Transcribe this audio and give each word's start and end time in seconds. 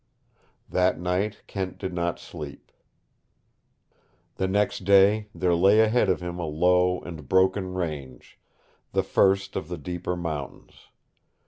That 0.67 0.99
night 0.99 1.43
Kent 1.45 1.77
did 1.77 1.93
not 1.93 2.17
sleep. 2.17 2.71
The 4.37 4.47
next 4.47 4.79
day 4.83 5.29
there 5.35 5.53
lay 5.53 5.79
ahead 5.79 6.09
of 6.09 6.21
him 6.21 6.39
a 6.39 6.45
low 6.47 7.01
and 7.01 7.29
broken 7.29 7.75
range, 7.75 8.39
the 8.93 9.03
first 9.03 9.55
of 9.55 9.67
the 9.67 9.77
deeper 9.77 10.15
mountains. 10.15 10.87